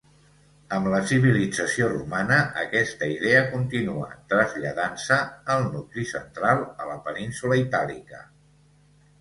[0.77, 5.21] Amb la civilització romana, aquesta idea continua, traslladant-se
[5.57, 8.27] el nucli central a la península Itàlica.